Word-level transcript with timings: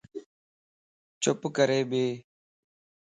چپ 1.21 1.39
ڪري 1.55 1.79
ٻي 1.89 2.05